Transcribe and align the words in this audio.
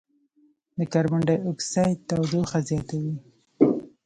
د 0.77 0.79
کاربن 0.93 1.21
ډای 1.27 1.39
اکسایډ 1.51 1.97
تودوخه 2.07 2.59
زیاتوي. 2.69 3.15